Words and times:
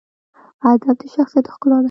ادب 0.71 0.95
د 0.99 1.03
شخصیت 1.15 1.45
ښکلا 1.53 1.77
ده. 1.77 1.79